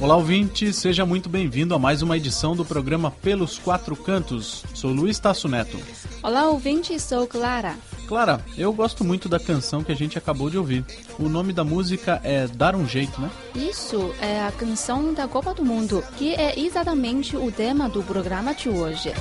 [0.00, 4.64] Olá, ouvinte, seja muito bem-vindo a mais uma edição do programa Pelos Quatro Cantos.
[4.72, 5.78] Sou Luiz Tasso Neto.
[6.22, 7.76] Olá, ouvinte, sou Clara.
[8.08, 10.86] Clara, eu gosto muito da canção que a gente acabou de ouvir.
[11.18, 13.30] O nome da música é Dar um Jeito, né?
[13.54, 18.54] Isso é a canção da Copa do Mundo, que é exatamente o tema do programa
[18.54, 19.12] de hoje.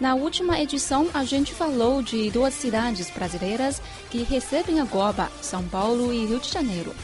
[0.00, 5.64] Na última edição, a gente falou de duas cidades brasileiras que recebem a Copa, São
[5.64, 6.94] Paulo e Rio de Janeiro.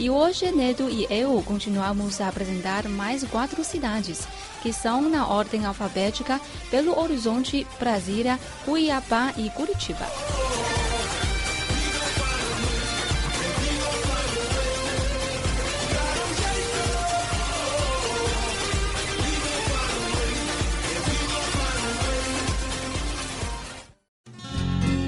[0.00, 4.26] E hoje, Nedo e eu continuamos a apresentar mais quatro cidades,
[4.62, 6.40] que são na ordem alfabética
[6.72, 10.06] Belo Horizonte, Brasília, Cuiabá e Curitiba.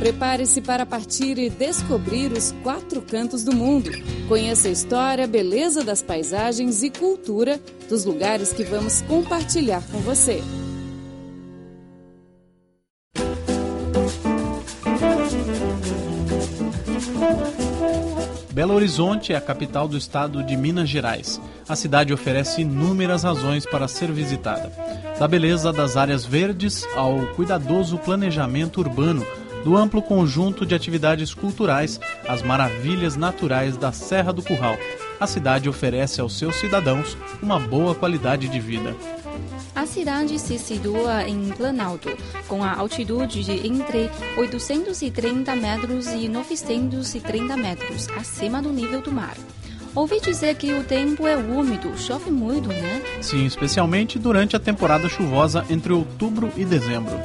[0.02, 3.88] Prepare-se para partir e descobrir os quatro cantos do mundo.
[4.26, 10.42] Conheça a história, beleza das paisagens e cultura dos lugares que vamos compartilhar com você.
[18.50, 21.40] Belo Horizonte é a capital do estado de Minas Gerais.
[21.68, 24.72] A cidade oferece inúmeras razões para ser visitada.
[25.16, 29.24] Da beleza das áreas verdes ao cuidadoso planejamento urbano
[29.64, 34.76] do amplo conjunto de atividades culturais, as maravilhas naturais da Serra do Curral.
[35.20, 38.94] A cidade oferece aos seus cidadãos uma boa qualidade de vida.
[39.74, 42.10] A cidade se situa em Planalto,
[42.46, 49.34] com a altitude de entre 830 metros e 930 metros acima do nível do mar.
[49.94, 53.02] Ouvi dizer que o tempo é úmido, chove muito, né?
[53.20, 57.18] Sim, especialmente durante a temporada chuvosa entre outubro e dezembro.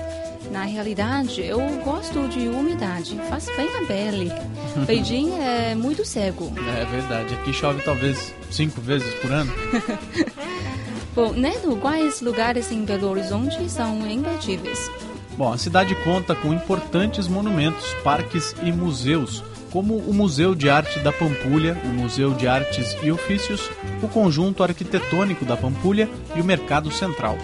[0.58, 4.32] Na realidade, eu gosto de umidade, faz bem a pele.
[4.88, 6.52] Beijing é muito cego.
[6.76, 9.54] É verdade, aqui chove talvez cinco vezes por ano.
[11.14, 14.90] Bom, Neto, quais lugares em Belo Horizonte são imperdíveis?
[15.38, 20.98] Bom, a cidade conta com importantes monumentos, parques e museus, como o Museu de Arte
[21.02, 23.70] da Pampulha, o Museu de Artes e Ofícios,
[24.02, 27.38] o Conjunto Arquitetônico da Pampulha e o Mercado Central.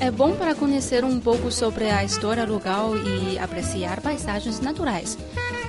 [0.00, 5.18] É bom para conhecer um pouco sobre a história local e apreciar paisagens naturais.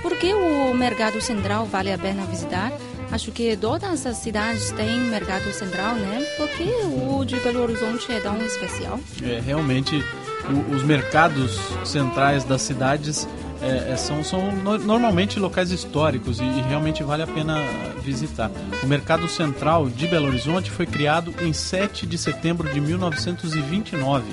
[0.00, 2.72] Por que o Mercado Central vale a pena visitar?
[3.10, 6.26] Acho que todas as cidades têm mercado central, né?
[6.38, 8.98] Por que o de Belo Horizonte é tão especial?
[9.22, 10.02] É, realmente,
[10.48, 13.28] o, os mercados centrais das cidades
[13.62, 17.56] é, é são, são no, normalmente locais históricos e, e, realmente vale a pena
[18.02, 18.50] visitar.
[18.82, 24.24] O Mercado Central de Belo Horizonte foi criado em 7 de setembro de 1929.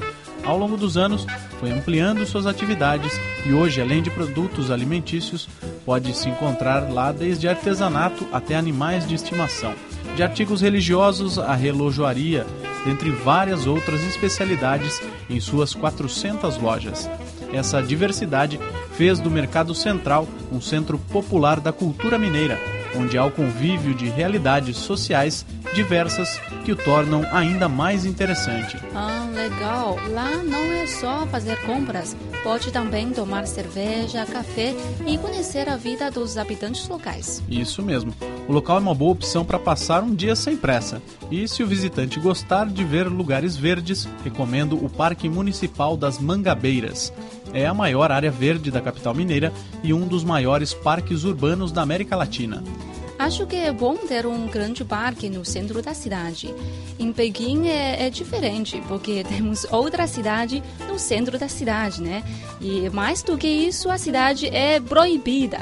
[0.44, 1.26] Ao longo dos anos,
[1.60, 3.12] foi ampliando suas atividades
[3.46, 5.48] e hoje, além de produtos alimentícios,
[5.86, 9.74] pode se encontrar lá desde artesanato até animais de estimação,
[10.16, 12.46] de artigos religiosos à relojoaria,
[12.86, 17.10] dentre várias outras especialidades em suas 400 lojas.
[17.52, 18.60] Essa diversidade
[19.00, 22.60] fez do Mercado Central um centro popular da cultura mineira,
[22.94, 28.78] onde há o convívio de realidades sociais diversas que o tornam ainda mais interessante.
[28.94, 29.98] Ah, legal!
[30.10, 34.76] Lá não é só fazer compras, pode também tomar cerveja, café
[35.08, 37.42] e conhecer a vida dos habitantes locais.
[37.48, 38.14] Isso mesmo.
[38.50, 41.02] O local é uma boa opção para passar um dia sem pressa.
[41.32, 47.14] E se o visitante gostar de ver lugares verdes, recomendo o Parque Municipal das Mangabeiras.
[47.54, 49.52] É a maior área verde da capital mineira
[49.84, 52.64] e um dos maiores parques urbanos da América Latina.
[53.20, 56.56] Acho que é bom ter um grande parque no centro da cidade.
[56.98, 62.24] Em Pequim é, é, diferente, porque temos outra cidade no centro da cidade, né?
[62.62, 65.60] E mais do que isso, a cidade é proibida.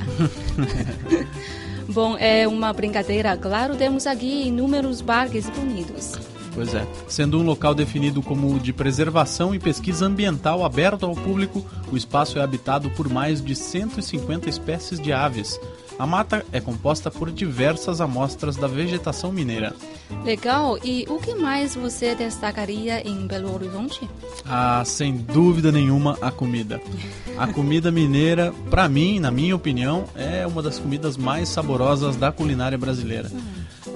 [1.90, 3.36] bom, é uma brincadeira.
[3.36, 6.14] Claro, temos aqui inúmeros parques bonitos.
[6.58, 6.88] Pois é.
[7.08, 12.40] Sendo um local definido como de preservação e pesquisa ambiental aberto ao público, o espaço
[12.40, 15.60] é habitado por mais de 150 espécies de aves.
[16.00, 19.76] A mata é composta por diversas amostras da vegetação mineira.
[20.24, 20.80] Legal.
[20.84, 24.10] E o que mais você destacaria em Belo Horizonte?
[24.44, 26.82] Ah, sem dúvida nenhuma, a comida.
[27.38, 32.32] A comida mineira, para mim, na minha opinião, é uma das comidas mais saborosas da
[32.32, 33.30] culinária brasileira.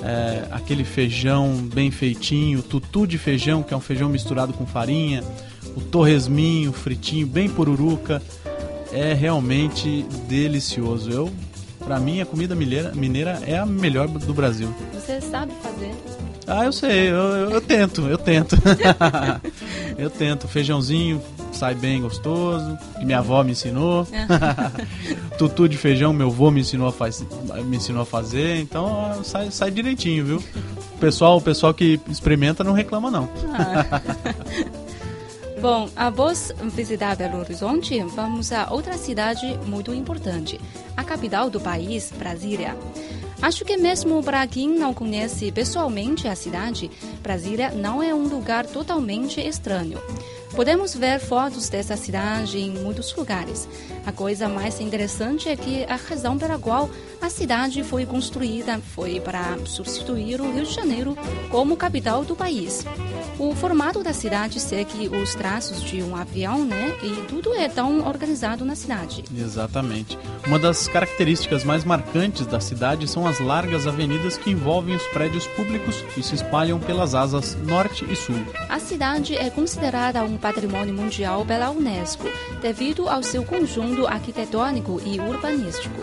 [0.04, 5.24] É, aquele feijão bem feitinho, tutu de feijão, que é um feijão misturado com farinha,
[5.76, 8.22] o torresminho fritinho, bem pururuca,
[8.92, 11.12] é realmente delicioso.
[11.12, 11.32] Eu
[11.84, 14.74] Pra mim, a comida mineira, mineira é a melhor do Brasil.
[14.94, 15.92] Você sabe fazer?
[16.46, 18.56] Ah, eu sei, eu, eu, eu tento, eu tento.
[19.98, 20.48] eu tento.
[20.48, 21.22] Feijãozinho
[21.52, 24.08] sai bem gostoso, que minha avó me ensinou.
[25.38, 27.24] Tutu de feijão, meu avô me ensinou a, faz,
[27.66, 30.44] me ensinou a fazer, então sai, sai direitinho, viu?
[30.96, 33.30] O pessoal, o pessoal que experimenta não reclama, não.
[33.54, 34.02] Ah.
[35.62, 40.60] Bom, após visitar Belo Horizonte, vamos a outra cidade muito importante,
[40.98, 42.76] a capital do país, Brasília.
[43.40, 46.90] Acho que mesmo para quem não conhece pessoalmente a cidade,
[47.22, 50.00] Brasília não é um lugar totalmente estranho.
[50.56, 53.68] Podemos ver fotos dessa cidade em muitos lugares.
[54.06, 56.90] A coisa mais interessante é que a razão pela qual
[57.22, 61.18] a cidade foi construída foi para substituir o Rio de Janeiro
[61.50, 62.84] como capital do país.
[63.40, 66.96] O formato da cidade segue os traços de um avião, né?
[67.02, 69.24] E tudo é tão organizado na cidade.
[69.36, 70.18] Exatamente.
[70.46, 75.48] Uma das características mais marcantes da cidade são as largas avenidas que envolvem os prédios
[75.48, 78.44] públicos e se espalham pelas asas norte e sul.
[78.70, 82.26] A cidade é considerada um patrimônio mundial pela Unesco,
[82.62, 86.02] devido ao seu conjunto arquitetônico e urbanístico.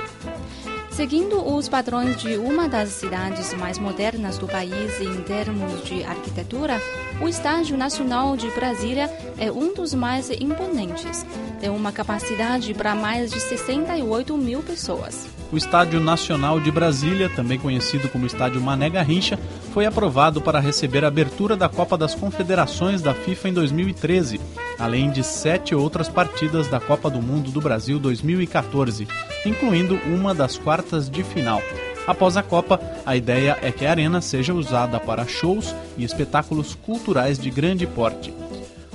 [0.98, 6.80] Seguindo os padrões de uma das cidades mais modernas do país em termos de arquitetura,
[7.20, 9.08] o Estádio Nacional de Brasília
[9.38, 11.24] é um dos mais imponentes.
[11.60, 15.37] Tem uma capacidade para mais de 68 mil pessoas.
[15.50, 19.38] O Estádio Nacional de Brasília, também conhecido como Estádio Mané Garrincha,
[19.72, 24.40] foi aprovado para receber a abertura da Copa das Confederações da FIFA em 2013,
[24.78, 29.08] além de sete outras partidas da Copa do Mundo do Brasil 2014,
[29.46, 31.62] incluindo uma das quartas de final.
[32.06, 36.74] Após a Copa, a ideia é que a arena seja usada para shows e espetáculos
[36.74, 38.34] culturais de grande porte.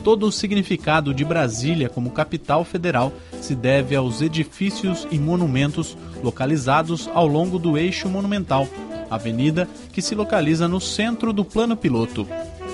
[0.03, 7.09] Todo o significado de Brasília como capital federal se deve aos edifícios e monumentos localizados
[7.13, 8.67] ao longo do eixo monumental,
[9.11, 12.27] avenida que se localiza no centro do plano piloto.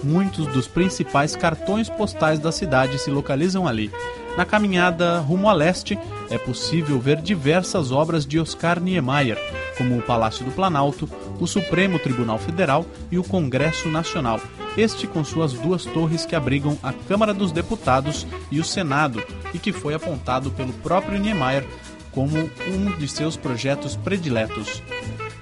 [0.04, 3.92] Muitos dos principais cartões postais da cidade se localizam ali.
[4.38, 6.00] Na caminhada rumo a leste,
[6.30, 9.38] é possível ver diversas obras de Oscar Niemeyer,
[9.78, 11.10] como o Palácio do Planalto,
[11.40, 14.40] o Supremo Tribunal Federal e o Congresso Nacional,
[14.78, 19.22] este com suas duas torres que abrigam a Câmara dos Deputados e o Senado,
[19.54, 21.66] e que foi apontado pelo próprio Niemeyer
[22.12, 24.82] como um de seus projetos prediletos.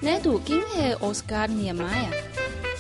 [0.02, 2.28] Neto, quem é Oscar Niemeyer?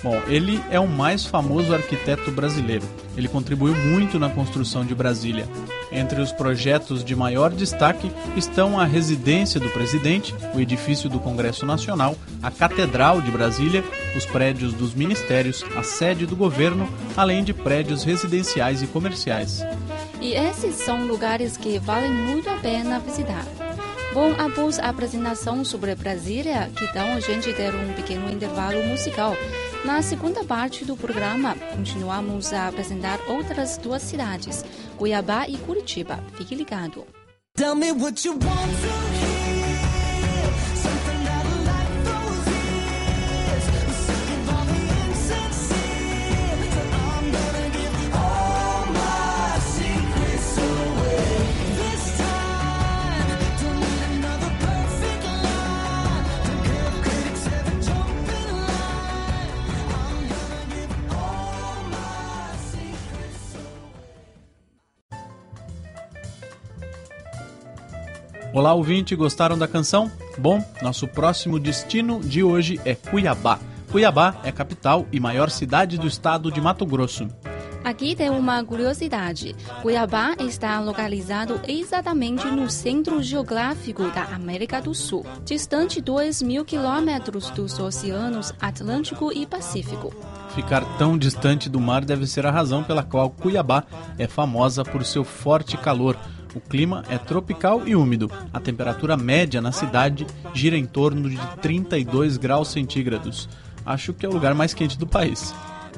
[0.04, 2.86] Bom, ele é o mais famoso arquiteto brasileiro.
[3.16, 5.48] Ele contribuiu muito na construção de Brasília.
[5.92, 11.66] Entre os projetos de maior destaque estão a residência do presidente, o edifício do Congresso
[11.66, 13.84] Nacional, a Catedral de Brasília,
[14.16, 19.64] os prédios dos ministérios, a sede do governo, além de prédios residenciais e comerciais.
[20.22, 23.46] E esses são lugares que valem muito a pena visitar.
[24.18, 29.34] Bom, após a apresentação sobre Brasília, que tal a gente ter um pequeno intervalo musical?
[29.86, 34.66] Na segunda parte do programa, continuamos a apresentar outras duas cidades,
[34.98, 36.18] Cuiabá e Curitiba.
[36.34, 37.06] Fique ligado.
[37.56, 39.17] Tell me what you want to
[68.54, 70.10] Olá, ouvinte, gostaram da canção?
[70.38, 73.60] Bom, nosso próximo destino de hoje é Cuiabá.
[73.92, 77.28] Cuiabá é a capital e maior cidade do estado de Mato Grosso.
[77.84, 79.56] Aqui tem uma curiosidade.
[79.82, 87.50] Cuiabá está localizado exatamente no centro geográfico da América do Sul, distante 2 mil quilômetros
[87.52, 90.14] dos oceanos Atlântico e Pacífico.
[90.56, 93.84] Ficar tão distante do mar deve ser a razão pela qual Cuiabá
[94.18, 96.18] é famosa por seu forte calor
[96.56, 98.32] o clima é tropical e úmido.
[98.54, 103.48] A temperatura média na cidade gira em torno de 32 graus centígrados.
[103.86, 105.54] Acho que é o lugar mais quente do país.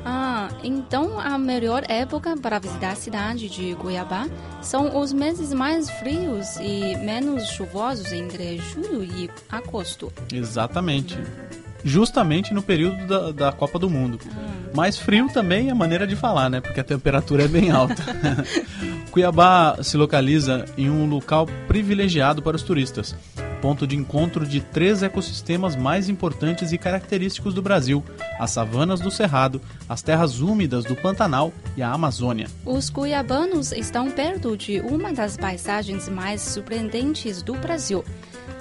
[0.06, 4.28] Ah, então a melhor época para visitar a cidade de Cuiabá
[4.62, 10.12] são os meses mais frios e menos chuvosos entre julho e agosto.
[10.32, 11.18] Exatamente.
[11.84, 14.20] Justamente no período da, da Copa do Mundo.
[14.74, 16.62] Mais frio também é a maneira de falar, né?
[16.62, 17.96] Porque a temperatura é bem alta.
[19.20, 23.14] Cuiabá se localiza em um local privilegiado para os turistas
[23.62, 28.04] ponto de encontro de três ecossistemas mais importantes e característicos do Brasil:
[28.40, 32.48] as savanas do Cerrado, as terras úmidas do Pantanal e a Amazônia.
[32.66, 38.04] Os cuiabanos estão perto de uma das paisagens mais surpreendentes do Brasil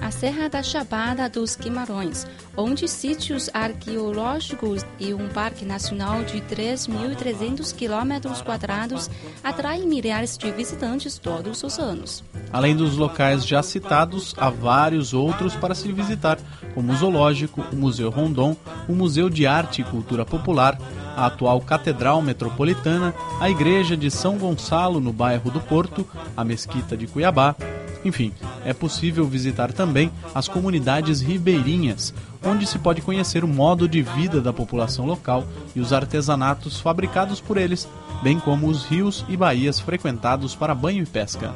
[0.01, 2.25] a Serra da Chapada dos Guimarães,
[2.55, 9.09] onde sítios arqueológicos e um parque nacional de 3.300 quilômetros quadrados
[9.43, 12.23] atraem milhares de visitantes todos os anos.
[12.51, 16.37] Além dos locais já citados, há vários outros para se visitar,
[16.73, 18.55] como o Zoológico, o Museu Rondon,
[18.87, 20.79] o Museu de Arte e Cultura Popular,
[21.15, 26.95] a atual Catedral Metropolitana, a Igreja de São Gonçalo, no bairro do Porto, a Mesquita
[26.95, 27.55] de Cuiabá,
[28.03, 28.31] enfim,
[28.65, 32.13] é possível visitar também as comunidades ribeirinhas,
[32.43, 37.41] onde se pode conhecer o modo de vida da população local e os artesanatos fabricados
[37.41, 37.87] por eles,
[38.23, 41.53] bem como os rios e baías frequentados para banho e pesca.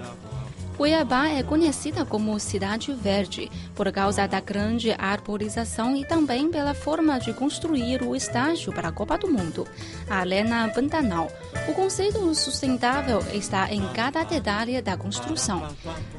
[0.77, 7.19] Cuiabá é conhecida como Cidade Verde por causa da grande arborização e também pela forma
[7.19, 9.67] de construir o estágio para a Copa do Mundo,
[10.09, 11.31] a Arena Pantanal.
[11.67, 15.67] O conceito sustentável está em cada detalhe da construção.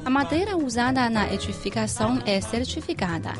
[0.03, 3.33] A madeira usada na edificação é certificada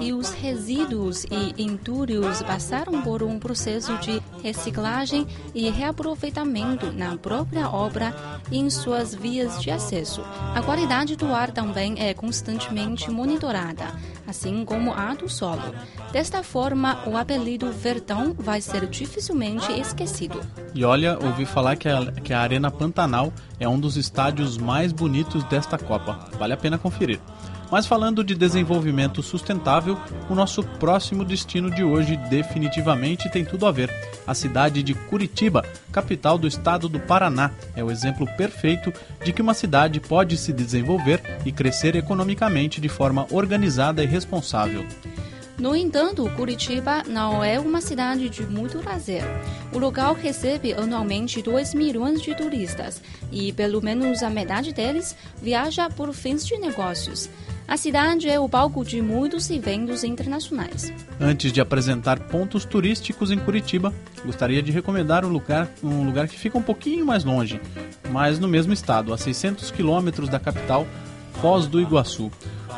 [0.00, 7.68] e os resíduos e entulhos passaram por um processo de reciclagem e reaproveitamento na própria
[7.68, 8.14] obra
[8.50, 10.22] e em suas vias de acesso.
[10.54, 13.94] A qualidade do ar também é constantemente monitorada,
[14.26, 15.74] assim como a do solo.
[16.12, 20.40] Desta forma, o apelido Vertão vai ser dificilmente esquecido.
[20.74, 24.92] E olha, ouvi falar que a, que a Arena Pantanal é um dos estádios mais
[24.92, 26.28] bonitos desta Copa.
[26.38, 27.20] Vale a pena conferir.
[27.70, 29.96] Mas falando de desenvolvimento sustentável,
[30.28, 33.90] o nosso próximo destino de hoje definitivamente tem tudo a ver.
[34.26, 39.40] A cidade de Curitiba, capital do estado do Paraná, é o exemplo perfeito de que
[39.40, 44.84] uma cidade pode se desenvolver e crescer economicamente de forma organizada e responsável.
[45.60, 49.22] No entanto, Curitiba não é uma cidade de muito lazer.
[49.74, 55.90] O local recebe anualmente 2 milhões de turistas e pelo menos a metade deles viaja
[55.90, 57.28] por fins de negócios.
[57.70, 60.92] A cidade é o palco de muitos eventos internacionais.
[61.20, 66.36] Antes de apresentar pontos turísticos em Curitiba, gostaria de recomendar um lugar, um lugar que
[66.36, 67.60] fica um pouquinho mais longe,
[68.10, 70.84] mas no mesmo estado, a 600 quilômetros da capital,
[71.40, 72.28] Foz do Iguaçu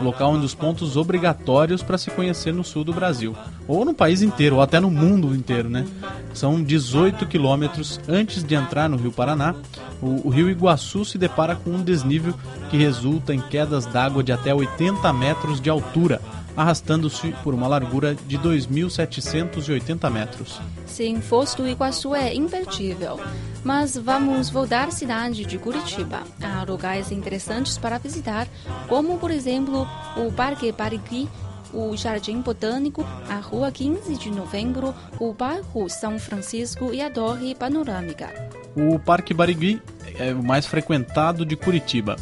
[0.01, 4.23] local onde os pontos obrigatórios para se conhecer no sul do Brasil, ou no país
[4.23, 5.87] inteiro, ou até no mundo inteiro, né?
[6.33, 9.55] São 18 quilômetros antes de entrar no Rio Paraná.
[10.01, 12.35] O, o rio Iguaçu se depara com um desnível
[12.71, 16.21] que resulta em quedas d'água de até 80 metros de altura,
[16.57, 20.61] arrastando-se por uma largura de 2.780 metros.
[20.87, 23.21] Sim, Foz do Iguaçu é imperdível.
[23.65, 26.23] Mas vamos voltar à cidade de Curitiba.
[26.43, 28.49] Há lugares interessantes para visitar,
[28.89, 31.29] como, por exemplo, o Parque Barigui,
[31.73, 37.55] o Jardim Botânico, a Rua 15 de Novembro, o bairro São Francisco e a Torre
[37.55, 38.29] Panorâmica.
[38.77, 39.81] O Parque Barigui
[40.19, 42.17] é o mais frequentado de Curitiba.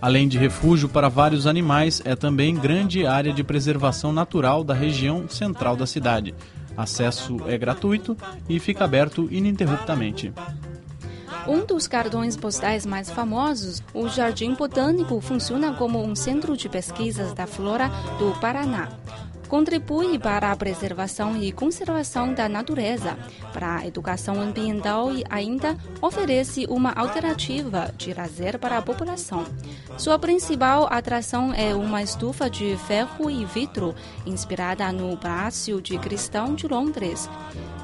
[0.00, 5.28] Além de refúgio para vários animais, é também grande área de preservação natural da região
[5.28, 6.34] central da cidade.
[6.76, 8.16] Acesso é gratuito
[8.48, 10.32] e fica aberto ininterruptamente.
[11.46, 17.32] Um dos cartões postais mais famosos, o Jardim Botânico funciona como um centro de pesquisas
[17.32, 17.88] da flora
[18.18, 18.88] do Paraná
[19.46, 23.16] contribui para a preservação e conservação da natureza,
[23.52, 29.44] para a educação ambiental e ainda oferece uma alternativa de lazer para a população.
[29.96, 33.94] Sua principal atração é uma estufa de ferro e vidro
[34.26, 37.28] inspirada no Palácio de Cristal de Londres.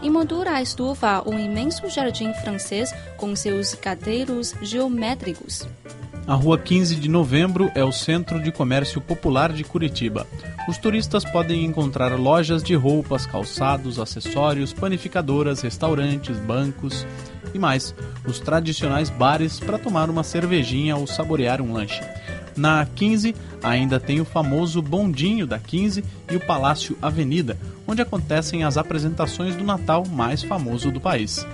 [0.03, 5.67] Emoldura a estufa um imenso jardim francês com seus cadeiros geométricos.
[6.25, 10.25] A Rua 15 de Novembro é o centro de comércio popular de Curitiba.
[10.69, 17.05] Os turistas podem encontrar lojas de roupas, calçados, acessórios, panificadoras, restaurantes, bancos
[17.53, 17.93] e mais,
[18.25, 22.01] os tradicionais bares para tomar uma cervejinha ou saborear um lanche.
[22.57, 28.63] Na 15 ainda tem o famoso Bondinho da 15 e o Palácio Avenida, onde acontecem
[28.63, 31.45] as apresentações do Natal mais famoso do país.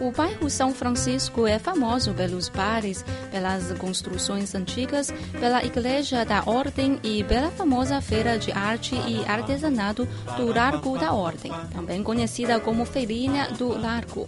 [0.00, 6.98] O bairro São Francisco é famoso pelos bares, pelas construções antigas, pela Igreja da Ordem
[7.02, 12.86] e pela famosa Feira de Arte e Artesanato do Largo da Ordem, também conhecida como
[12.86, 14.26] Feirinha do Largo.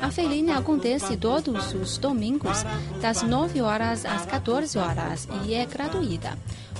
[0.00, 2.64] A feirinha acontece todos os domingos,
[3.00, 6.36] das 9 horas às 14 horas, e é gratuita.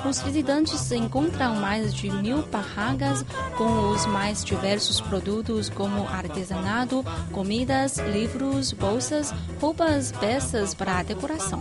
[0.08, 3.24] Os visitantes encontram mais de mil barracas
[3.56, 11.60] com os mais diversos produtos como artesanato, comidas, livros, bolsas, roupas, peças para decoração.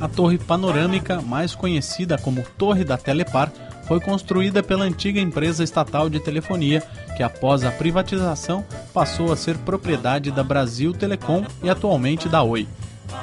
[0.00, 3.52] A torre panorâmica, mais conhecida como Torre da Telepar,
[3.86, 6.82] foi construída pela antiga empresa estatal de telefonia,
[7.14, 12.66] que após a privatização passou a ser propriedade da Brasil Telecom e atualmente da Oi.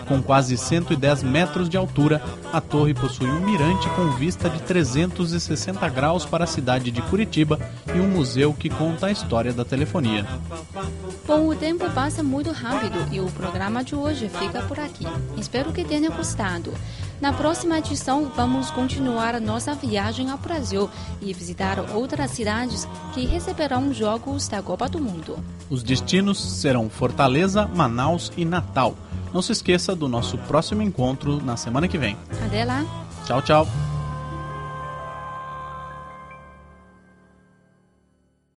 [0.07, 2.21] Com quase 110 metros de altura,
[2.51, 7.59] a torre possui um mirante com vista de 360 graus para a cidade de Curitiba
[7.93, 10.25] e um museu que conta a história da telefonia.
[11.25, 15.05] Bom, o tempo passa muito rápido e o programa de hoje fica por aqui.
[15.37, 16.73] Espero que tenha gostado.
[17.21, 20.89] Na próxima edição, vamos continuar a nossa viagem ao Brasil
[21.21, 25.37] e visitar outras cidades que receberão jogos da Copa do Mundo.
[25.69, 28.95] Os destinos serão Fortaleza, Manaus e Natal.
[29.33, 32.17] Não se esqueça do nosso próximo encontro na semana que vem.
[32.45, 32.83] Até lá!
[33.25, 33.67] Tchau, tchau!